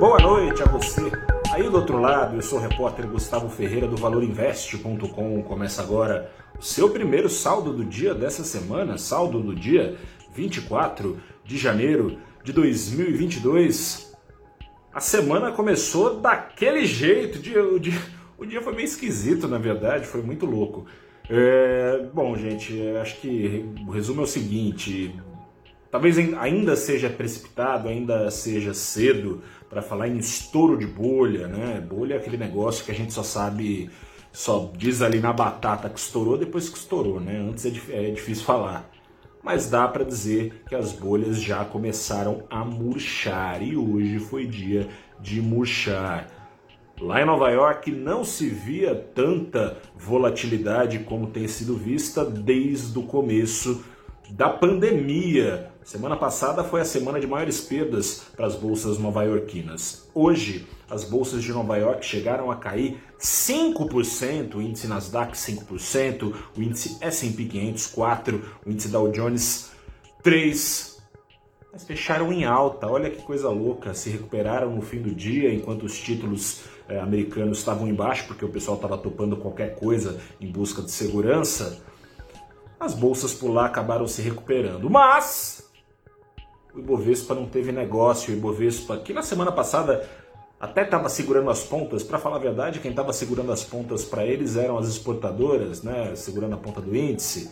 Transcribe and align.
Boa 0.00 0.18
noite 0.18 0.62
a 0.62 0.64
você. 0.64 1.12
Aí 1.52 1.68
do 1.68 1.76
outro 1.76 2.00
lado, 2.00 2.34
eu 2.34 2.40
sou 2.40 2.58
o 2.58 2.62
repórter 2.62 3.06
Gustavo 3.06 3.50
Ferreira 3.50 3.86
do 3.86 3.98
ValorInvest.com. 3.98 5.42
Começa 5.42 5.82
agora 5.82 6.32
o 6.58 6.62
seu 6.62 6.88
primeiro 6.88 7.28
saldo 7.28 7.70
do 7.70 7.84
dia 7.84 8.14
dessa 8.14 8.42
semana, 8.42 8.96
saldo 8.96 9.42
do 9.42 9.54
dia 9.54 9.98
24 10.34 11.20
de 11.44 11.58
janeiro 11.58 12.16
de 12.42 12.50
2022. 12.50 14.16
A 14.90 15.00
semana 15.00 15.52
começou 15.52 16.18
daquele 16.18 16.86
jeito, 16.86 17.38
de, 17.38 17.58
o, 17.58 17.78
dia, 17.78 18.00
o 18.38 18.46
dia 18.46 18.62
foi 18.62 18.72
meio 18.72 18.86
esquisito, 18.86 19.46
na 19.46 19.58
verdade, 19.58 20.06
foi 20.06 20.22
muito 20.22 20.46
louco. 20.46 20.86
É, 21.28 22.06
bom, 22.14 22.34
gente, 22.36 22.74
acho 23.02 23.20
que 23.20 23.70
o 23.86 23.90
resumo 23.90 24.22
é 24.22 24.24
o 24.24 24.26
seguinte: 24.26 25.14
talvez 25.90 26.18
ainda 26.18 26.76
seja 26.76 27.10
precipitado, 27.10 27.88
ainda 27.88 28.30
seja 28.30 28.72
cedo 28.72 29.42
para 29.68 29.82
falar 29.82 30.08
em 30.08 30.18
estouro 30.18 30.76
de 30.76 30.86
bolha, 30.86 31.46
né? 31.46 31.80
Bolha 31.80 32.14
é 32.14 32.16
aquele 32.16 32.36
negócio 32.36 32.84
que 32.84 32.90
a 32.90 32.94
gente 32.94 33.12
só 33.12 33.22
sabe, 33.22 33.90
só 34.32 34.70
diz 34.76 35.02
ali 35.02 35.20
na 35.20 35.32
batata 35.32 35.88
que 35.88 35.98
estourou 35.98 36.36
depois 36.38 36.68
que 36.68 36.78
estourou, 36.78 37.20
né? 37.20 37.38
Antes 37.38 37.66
é, 37.66 38.08
é 38.08 38.10
difícil 38.10 38.44
falar. 38.44 38.90
Mas 39.42 39.70
dá 39.70 39.88
para 39.88 40.04
dizer 40.04 40.62
que 40.68 40.74
as 40.74 40.92
bolhas 40.92 41.40
já 41.40 41.64
começaram 41.64 42.44
a 42.50 42.64
murchar 42.64 43.62
e 43.62 43.74
hoje 43.76 44.18
foi 44.18 44.46
dia 44.46 44.88
de 45.18 45.40
murchar. 45.40 46.28
Lá 47.00 47.22
em 47.22 47.24
Nova 47.24 47.48
York 47.48 47.90
não 47.90 48.22
se 48.22 48.46
via 48.46 48.94
tanta 48.94 49.78
volatilidade 49.96 50.98
como 50.98 51.28
tem 51.28 51.48
sido 51.48 51.74
vista 51.74 52.22
desde 52.22 52.98
o 52.98 53.04
começo 53.04 53.82
da 54.30 54.50
pandemia. 54.50 55.69
Semana 55.84 56.16
passada 56.16 56.62
foi 56.62 56.80
a 56.80 56.84
semana 56.84 57.18
de 57.18 57.26
maiores 57.26 57.60
perdas 57.60 58.22
para 58.36 58.46
as 58.46 58.54
bolsas 58.54 58.98
nova-iorquinas. 58.98 60.08
Hoje, 60.14 60.66
as 60.88 61.04
bolsas 61.04 61.42
de 61.42 61.52
Nova 61.52 61.76
York 61.76 62.04
chegaram 62.04 62.50
a 62.50 62.56
cair 62.56 63.02
5%, 63.18 64.54
o 64.54 64.62
índice 64.62 64.86
Nasdaq 64.86 65.36
5%, 65.36 66.34
o 66.56 66.62
índice 66.62 66.98
S&P 67.00 67.44
500 67.44 67.94
4%, 67.94 68.40
o 68.64 68.70
índice 68.70 68.88
Dow 68.88 69.10
Jones 69.10 69.70
3%, 70.22 71.00
mas 71.72 71.84
fecharam 71.84 72.32
em 72.32 72.44
alta. 72.44 72.86
Olha 72.86 73.10
que 73.10 73.22
coisa 73.22 73.48
louca. 73.48 73.94
Se 73.94 74.10
recuperaram 74.10 74.74
no 74.74 74.82
fim 74.82 75.00
do 75.00 75.14
dia, 75.14 75.52
enquanto 75.52 75.84
os 75.84 75.98
títulos 75.98 76.62
é, 76.88 77.00
americanos 77.00 77.58
estavam 77.58 77.88
embaixo, 77.88 78.26
porque 78.26 78.44
o 78.44 78.48
pessoal 78.48 78.76
estava 78.76 78.98
topando 78.98 79.36
qualquer 79.36 79.76
coisa 79.76 80.20
em 80.40 80.50
busca 80.50 80.82
de 80.82 80.90
segurança. 80.90 81.80
As 82.78 82.94
bolsas 82.94 83.32
por 83.32 83.50
lá 83.50 83.66
acabaram 83.66 84.06
se 84.06 84.20
recuperando. 84.22 84.90
Mas 84.90 85.69
o 86.74 86.78
Ibovespa 86.78 87.34
não 87.34 87.46
teve 87.46 87.72
negócio. 87.72 88.32
O 88.32 88.36
Ibovespa, 88.36 88.96
que 88.98 89.12
na 89.12 89.22
semana 89.22 89.52
passada 89.52 90.08
até 90.58 90.82
estava 90.82 91.08
segurando 91.08 91.50
as 91.50 91.62
pontas, 91.62 92.02
para 92.02 92.18
falar 92.18 92.36
a 92.36 92.40
verdade, 92.40 92.80
quem 92.80 92.90
estava 92.90 93.12
segurando 93.12 93.50
as 93.50 93.64
pontas 93.64 94.04
para 94.04 94.26
eles 94.26 94.56
eram 94.56 94.76
as 94.76 94.88
exportadoras, 94.88 95.82
né, 95.82 96.14
segurando 96.14 96.54
a 96.54 96.58
ponta 96.58 96.80
do 96.80 96.94
índice. 96.94 97.50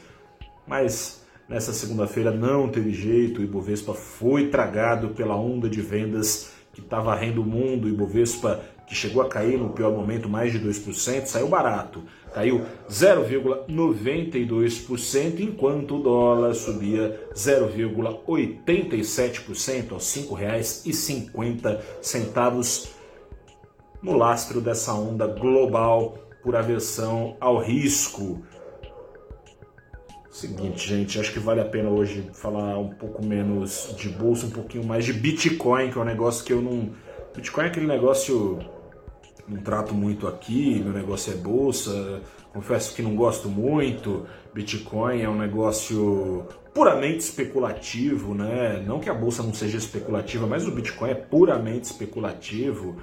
Mas 0.67 1.19
Nessa 1.49 1.73
segunda-feira 1.73 2.31
não 2.31 2.69
teve 2.69 2.93
jeito, 2.93 3.41
o 3.41 3.43
Ibovespa 3.43 3.95
foi 3.95 4.49
tragado 4.49 5.09
pela 5.09 5.35
onda 5.35 5.67
de 5.67 5.81
vendas 5.81 6.51
que 6.75 6.83
está 6.83 7.01
varrendo 7.01 7.41
o 7.41 7.47
mundo. 7.47 7.87
O 7.87 7.89
Ibovespa, 7.89 8.61
que 8.89 8.95
chegou 8.95 9.21
a 9.23 9.29
cair 9.29 9.59
no 9.59 9.71
pior 9.71 9.93
momento 9.93 10.29
mais 10.29 10.51
de 10.51 10.59
2%, 10.59 11.27
saiu 11.27 11.49
barato. 11.49 12.03
Caiu 12.33 12.63
0,92%, 12.89 15.41
enquanto 15.41 15.97
o 15.97 16.03
dólar 16.03 16.55
subia 16.55 17.29
0,87% 17.35 19.93
aos 19.93 20.15
R$ 20.15 20.23
5,50 20.23 22.89
no 24.03 24.17
lastro 24.17 24.61
dessa 24.61 24.93
onda 24.95 25.27
global 25.27 26.19
por 26.43 26.57
aversão 26.57 27.37
ao 27.41 27.59
risco. 27.59 28.43
Seguinte, 30.31 30.89
gente, 30.89 31.19
acho 31.19 31.33
que 31.33 31.41
vale 31.41 31.61
a 31.61 31.65
pena 31.65 31.91
hoje 31.91 32.31
falar 32.33 32.79
um 32.79 32.91
pouco 32.91 33.27
menos 33.27 33.93
de 33.99 34.09
bolsa, 34.09 34.47
um 34.47 34.51
pouquinho 34.51 34.85
mais 34.85 35.05
de 35.05 35.13
Bitcoin, 35.13 35.91
que 35.91 35.99
é 35.99 36.01
um 36.01 36.05
negócio 36.05 36.45
que 36.45 36.53
eu 36.53 36.63
não. 36.63 36.91
Bitcoin 37.35 37.65
é 37.65 37.67
aquele 37.67 37.87
negócio 37.87 38.61
não 39.49 39.63
trato 39.63 39.95
muito 39.95 40.27
aqui, 40.27 40.81
meu 40.85 40.93
negócio 40.93 41.33
é 41.33 41.37
bolsa, 41.37 42.23
confesso 42.53 42.95
que 42.95 43.03
não 43.03 43.17
gosto 43.17 43.49
muito. 43.49 44.27
Bitcoin 44.53 45.23
é 45.23 45.29
um 45.29 45.39
negócio 45.39 46.47
puramente 46.75 47.21
especulativo, 47.21 48.35
né? 48.35 48.83
Não 48.87 49.01
que 49.01 49.09
a 49.09 49.15
bolsa 49.15 49.43
não 49.43 49.55
seja 49.55 49.79
especulativa, 49.79 50.47
mas 50.47 50.67
o 50.67 50.71
Bitcoin 50.71 51.11
é 51.11 51.15
puramente 51.15 51.85
especulativo, 51.85 52.97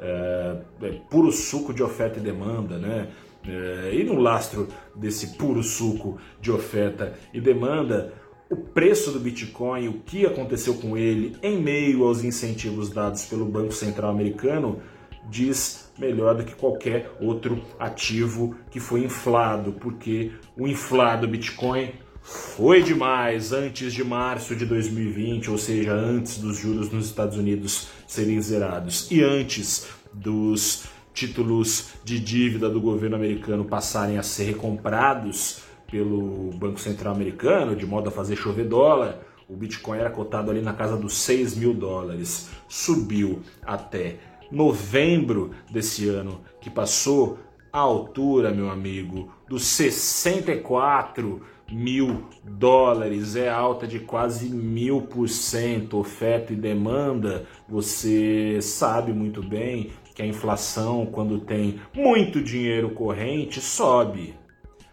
é, 0.00 0.56
é 0.82 0.90
puro 1.10 1.30
suco 1.30 1.74
de 1.74 1.82
oferta 1.82 2.18
e 2.18 2.22
demanda, 2.22 2.78
né? 2.78 3.08
É, 3.46 3.94
e 3.94 4.04
no 4.04 4.16
lastro 4.16 4.68
desse 4.94 5.38
puro 5.38 5.62
suco 5.62 6.18
de 6.40 6.50
oferta 6.50 7.14
e 7.32 7.40
demanda, 7.40 8.12
o 8.50 8.56
preço 8.56 9.12
do 9.12 9.20
Bitcoin, 9.20 9.88
o 9.88 10.00
que 10.00 10.26
aconteceu 10.26 10.74
com 10.74 10.96
ele 10.96 11.36
em 11.42 11.58
meio 11.58 12.04
aos 12.04 12.24
incentivos 12.24 12.90
dados 12.90 13.24
pelo 13.26 13.44
Banco 13.44 13.72
Central 13.72 14.10
Americano, 14.10 14.80
diz 15.28 15.89
melhor 16.00 16.34
do 16.34 16.44
que 16.44 16.54
qualquer 16.54 17.10
outro 17.20 17.62
ativo 17.78 18.56
que 18.70 18.80
foi 18.80 19.04
inflado, 19.04 19.72
porque 19.72 20.32
o 20.56 20.66
inflado 20.66 21.28
Bitcoin 21.28 21.92
foi 22.22 22.82
demais 22.82 23.52
antes 23.52 23.92
de 23.92 24.02
março 24.02 24.56
de 24.56 24.64
2020, 24.66 25.50
ou 25.50 25.58
seja, 25.58 25.92
antes 25.92 26.38
dos 26.38 26.58
juros 26.58 26.90
nos 26.90 27.06
Estados 27.06 27.36
Unidos 27.36 27.88
serem 28.06 28.40
zerados 28.40 29.10
e 29.10 29.22
antes 29.22 29.88
dos 30.12 30.84
títulos 31.12 31.90
de 32.04 32.18
dívida 32.18 32.68
do 32.68 32.80
governo 32.80 33.16
americano 33.16 33.64
passarem 33.64 34.18
a 34.18 34.22
ser 34.22 34.44
recomprados 34.44 35.62
pelo 35.90 36.50
Banco 36.54 36.78
Central 36.78 37.14
americano, 37.14 37.74
de 37.74 37.84
modo 37.84 38.08
a 38.08 38.12
fazer 38.12 38.36
chover 38.36 38.66
dólar, 38.66 39.18
o 39.48 39.56
Bitcoin 39.56 39.98
era 39.98 40.10
cotado 40.10 40.50
ali 40.50 40.62
na 40.62 40.72
casa 40.72 40.96
dos 40.96 41.14
6 41.14 41.56
mil 41.56 41.74
dólares. 41.74 42.48
Subiu 42.68 43.42
até 43.62 44.18
novembro 44.50 45.50
desse 45.70 46.08
ano, 46.08 46.40
que 46.60 46.68
passou 46.68 47.38
a 47.72 47.78
altura, 47.78 48.50
meu 48.50 48.68
amigo, 48.70 49.32
dos 49.48 49.64
64 49.64 51.40
mil 51.70 52.24
dólares, 52.44 53.36
é 53.36 53.48
alta 53.48 53.86
de 53.86 54.00
quase 54.00 54.48
mil 54.48 55.02
por 55.02 55.28
cento, 55.28 55.98
oferta 55.98 56.52
e 56.52 56.56
demanda, 56.56 57.46
você 57.68 58.60
sabe 58.60 59.12
muito 59.12 59.40
bem 59.40 59.90
que 60.14 60.22
a 60.22 60.26
inflação, 60.26 61.06
quando 61.06 61.38
tem 61.38 61.80
muito 61.94 62.42
dinheiro 62.42 62.90
corrente, 62.90 63.60
sobe. 63.60 64.34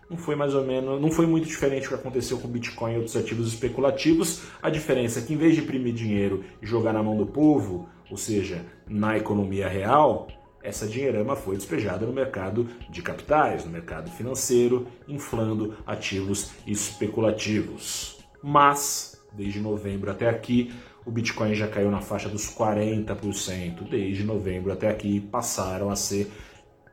Não 0.10 0.18
foi 0.18 0.36
mais 0.36 0.54
ou 0.54 0.64
menos, 0.64 1.02
não 1.02 1.12
foi 1.12 1.26
muito 1.26 1.48
diferente 1.48 1.84
do 1.84 1.90
que 1.90 1.96
aconteceu 1.96 2.38
com 2.38 2.48
o 2.48 2.52
Bitcoin 2.52 2.94
e 2.94 2.98
outros 2.98 3.18
ativos 3.18 3.48
especulativos. 3.48 4.44
A 4.62 4.70
diferença 4.70 5.20
é 5.20 5.24
que 5.24 5.34
em 5.34 5.38
vez 5.38 5.56
de 5.56 5.62
imprimir 5.62 5.94
dinheiro 5.94 6.46
e 6.62 6.66
jogar 6.66 6.94
na 6.94 7.04
mão 7.04 7.18
do 7.18 7.26
povo, 7.26 7.90
ou 8.10 8.18
seja, 8.18 8.66
na 8.88 9.18
economia 9.18 9.68
real, 9.68 10.28
essa 10.64 10.88
dinheirama 10.88 11.36
foi 11.36 11.56
despejada 11.56 12.06
no 12.06 12.14
mercado 12.14 12.68
de 12.90 13.02
capitais, 13.02 13.64
no 13.64 13.72
mercado 13.72 14.10
financeiro, 14.12 14.88
inflando 15.08 15.76
ativos 15.86 16.52
especulativos. 16.66 18.18
Mas, 18.44 19.22
desde 19.34 19.60
novembro 19.60 20.12
até 20.12 20.28
aqui, 20.28 20.74
o 21.06 21.12
Bitcoin 21.12 21.56
já 21.56 21.68
caiu 21.68 21.90
na 21.90 22.02
faixa 22.02 22.28
dos 22.28 22.50
40%. 22.54 23.88
Desde 23.90 24.24
novembro 24.26 24.74
até 24.74 24.90
aqui 24.90 25.22
passaram 25.22 25.90
a 25.90 25.96
ser 25.96 26.30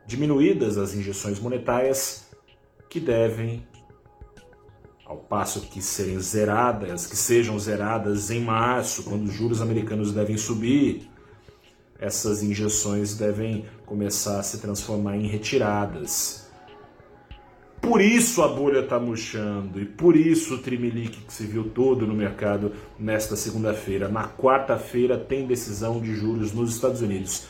diminuídas 0.06 0.78
as 0.78 0.94
injeções 0.94 1.40
monetárias 1.40 2.28
que 2.88 3.00
devem 3.00 3.66
ao 5.04 5.18
passo 5.18 5.60
que 5.62 5.82
serem 5.82 6.18
zeradas, 6.18 7.06
que 7.06 7.16
sejam 7.16 7.58
zeradas 7.58 8.30
em 8.30 8.40
março, 8.40 9.04
quando 9.04 9.24
os 9.24 9.34
juros 9.34 9.60
americanos 9.60 10.12
devem 10.12 10.36
subir, 10.36 11.10
essas 11.98 12.42
injeções 12.42 13.14
devem 13.14 13.64
começar 13.86 14.40
a 14.40 14.42
se 14.42 14.58
transformar 14.58 15.16
em 15.16 15.26
retiradas. 15.26 16.44
Por 17.80 18.00
isso 18.00 18.42
a 18.42 18.48
bolha 18.48 18.80
está 18.80 18.98
murchando 18.98 19.78
e 19.78 19.84
por 19.84 20.16
isso 20.16 20.54
o 20.54 20.58
trimelique 20.58 21.20
que 21.20 21.32
se 21.32 21.44
viu 21.44 21.68
todo 21.68 22.06
no 22.06 22.14
mercado 22.14 22.72
nesta 22.98 23.36
segunda-feira. 23.36 24.08
Na 24.08 24.26
quarta-feira 24.26 25.18
tem 25.18 25.46
decisão 25.46 26.00
de 26.00 26.14
juros 26.14 26.52
nos 26.52 26.74
Estados 26.74 27.02
Unidos. 27.02 27.46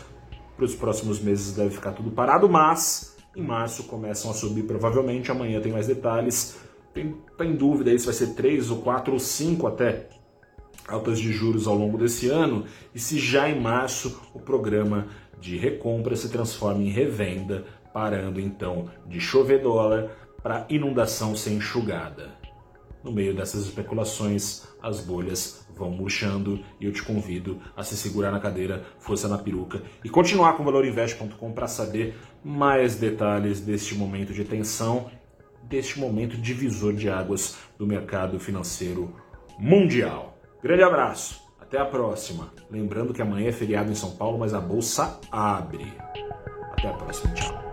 Para 0.56 0.64
os 0.64 0.74
próximos 0.74 1.20
meses 1.20 1.54
deve 1.54 1.70
ficar 1.70 1.92
tudo 1.92 2.10
parado, 2.10 2.48
mas 2.48 3.16
em 3.36 3.42
março 3.42 3.84
começam 3.84 4.28
a 4.28 4.34
subir 4.34 4.64
provavelmente. 4.64 5.30
Amanhã 5.30 5.60
tem 5.60 5.72
mais 5.72 5.86
detalhes. 5.86 6.56
Tem, 6.94 7.14
tá 7.36 7.44
em 7.44 7.56
dúvida 7.56 7.90
aí 7.90 7.98
se 7.98 8.06
vai 8.06 8.14
ser 8.14 8.34
3 8.34 8.70
ou 8.70 8.80
4 8.82 9.12
ou 9.12 9.18
5 9.18 9.66
até 9.66 10.08
altas 10.86 11.18
de 11.18 11.32
juros 11.32 11.66
ao 11.66 11.74
longo 11.74 11.98
desse 11.98 12.28
ano 12.28 12.64
e 12.94 12.98
se 12.98 13.18
já 13.18 13.48
em 13.48 13.60
março 13.60 14.20
o 14.34 14.38
programa 14.38 15.08
de 15.40 15.56
recompra 15.56 16.14
se 16.16 16.28
transforma 16.28 16.82
em 16.82 16.90
revenda, 16.90 17.64
parando 17.92 18.40
então 18.40 18.88
de 19.06 19.20
chover 19.20 19.62
dólar 19.62 20.10
para 20.42 20.66
inundação 20.68 21.34
ser 21.34 21.52
enxugada. 21.52 22.32
No 23.02 23.12
meio 23.12 23.34
dessas 23.34 23.64
especulações, 23.64 24.62
as 24.82 25.00
bolhas 25.00 25.66
vão 25.76 25.90
murchando 25.90 26.60
e 26.80 26.86
eu 26.86 26.92
te 26.92 27.02
convido 27.02 27.60
a 27.76 27.82
se 27.82 27.96
segurar 27.96 28.30
na 28.30 28.40
cadeira, 28.40 28.84
força 28.98 29.28
na 29.28 29.36
peruca 29.36 29.82
e 30.02 30.08
continuar 30.08 30.54
com 30.54 30.64
valorinvest.com 30.64 31.52
para 31.52 31.66
saber 31.66 32.14
mais 32.42 32.96
detalhes 32.96 33.60
deste 33.60 33.94
momento 33.94 34.32
de 34.32 34.44
tensão, 34.44 35.10
deste 35.68 35.98
momento 35.98 36.36
divisor 36.36 36.92
de 36.94 37.08
águas 37.08 37.56
do 37.78 37.86
mercado 37.86 38.38
financeiro 38.38 39.14
mundial. 39.58 40.38
Grande 40.62 40.82
abraço, 40.82 41.42
até 41.60 41.78
a 41.78 41.84
próxima. 41.84 42.52
Lembrando 42.70 43.12
que 43.12 43.22
amanhã 43.22 43.48
é 43.48 43.52
feriado 43.52 43.90
em 43.90 43.94
São 43.94 44.12
Paulo, 44.12 44.38
mas 44.38 44.54
a 44.54 44.60
bolsa 44.60 45.20
abre. 45.30 45.92
Até 46.72 46.88
a 46.88 46.92
próxima, 46.92 47.32
tchau. 47.34 47.63